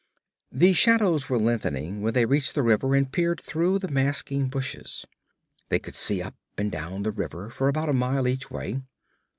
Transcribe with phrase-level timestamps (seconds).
[0.51, 5.05] The shadows were lengthening when they reached the river and peered through the masking bushes.
[5.69, 8.81] They could see up and down the river for about a mile each way.